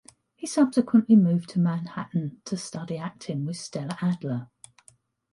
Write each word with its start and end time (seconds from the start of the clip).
He 0.33 0.47
subsequently 0.47 1.15
moved 1.15 1.49
to 1.49 1.59
Manhattan 1.59 2.41
to 2.45 2.57
study 2.57 2.97
acting 2.97 3.45
with 3.45 3.57
Stella 3.57 3.99
Adler. 4.01 4.49